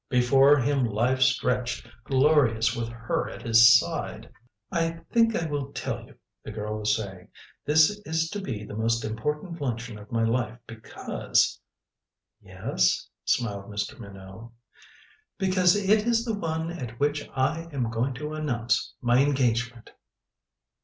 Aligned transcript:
Before 0.09 0.57
him 0.57 0.83
life 0.83 1.21
stretched, 1.21 1.87
glorious, 2.05 2.75
with 2.75 2.89
her 2.89 3.29
at 3.29 3.43
his 3.43 3.77
side 3.79 4.31
"I 4.71 5.01
think 5.11 5.35
I 5.35 5.45
will 5.45 5.71
tell 5.73 6.03
you," 6.03 6.15
the 6.43 6.49
girl 6.51 6.79
was 6.79 6.97
saying. 6.97 7.27
"This 7.65 8.01
is 8.03 8.27
to 8.31 8.41
be 8.41 8.65
the 8.65 8.73
most 8.75 9.05
important 9.05 9.61
luncheon 9.61 9.99
of 9.99 10.11
my 10.11 10.23
life 10.23 10.57
because" 10.65 11.59
"Yes?" 12.41 13.09
smiled 13.25 13.65
Mr. 13.69 13.99
Minot 13.99 14.49
"Because 15.37 15.75
it 15.75 16.07
is 16.07 16.25
the 16.25 16.33
one 16.33 16.71
at 16.71 16.99
which 16.99 17.29
I 17.35 17.67
am 17.71 17.91
going 17.91 18.15
to 18.15 18.33
announce 18.33 18.95
my 19.01 19.23
engagement!" 19.23 19.91